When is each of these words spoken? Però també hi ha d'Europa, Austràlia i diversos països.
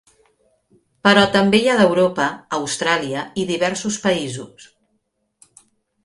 Però 1.07 1.25
també 1.33 1.57
hi 1.57 1.67
ha 1.73 1.75
d'Europa, 1.81 2.29
Austràlia 2.59 3.25
i 3.41 3.43
diversos 3.51 3.99
països. 4.07 4.65